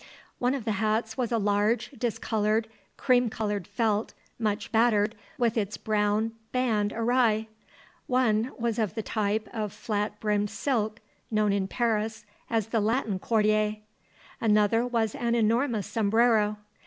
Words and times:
One 0.39 0.55
of 0.55 0.65
the 0.65 0.71
hats 0.81 1.15
was 1.15 1.31
a 1.31 1.37
large, 1.37 1.91
discoloured, 1.91 2.67
cream 2.97 3.29
coloured 3.29 3.67
felt, 3.67 4.15
much 4.39 4.71
battered, 4.71 5.13
with 5.37 5.59
its 5.59 5.77
brown 5.77 6.31
band 6.51 6.91
awry; 6.91 7.45
one 8.07 8.51
was 8.57 8.79
of 8.79 8.95
the 8.95 9.03
type 9.03 9.47
of 9.53 9.71
flat 9.71 10.19
brimmed 10.19 10.49
silk, 10.49 11.01
known 11.29 11.53
in 11.53 11.67
Paris 11.67 12.25
as 12.49 12.69
the 12.69 12.79
Latin 12.81 13.19
Quartier; 13.19 13.75
another 14.39 14.87
was 14.87 15.13
an 15.13 15.35
enormous 15.35 15.85
sombrero. 15.85 16.57